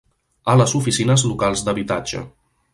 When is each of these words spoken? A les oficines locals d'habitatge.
A 0.53 0.55
les 0.61 0.73
oficines 0.79 1.27
locals 1.33 1.63
d'habitatge. 1.69 2.27